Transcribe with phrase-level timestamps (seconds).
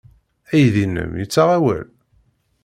[0.53, 1.87] Aydi-nnem yettaɣ awal?